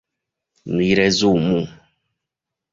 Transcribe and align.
Ni 0.75 0.89
resumu. 0.99 1.61